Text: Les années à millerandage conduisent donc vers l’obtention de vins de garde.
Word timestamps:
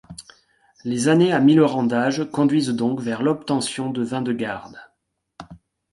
Les 0.83 1.09
années 1.09 1.31
à 1.31 1.39
millerandage 1.39 2.31
conduisent 2.31 2.69
donc 2.73 3.01
vers 3.01 3.21
l’obtention 3.21 3.91
de 3.91 4.01
vins 4.01 4.23
de 4.23 4.33
garde. 4.33 4.79